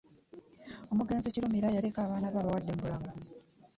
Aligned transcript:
Omugenzi 0.91 1.33
Kirumira 1.33 1.73
yaleka 1.75 1.99
abaana 2.03 2.31
be 2.33 2.37
abawadde 2.41 2.71
mu 2.73 2.81
bulamu. 2.85 3.11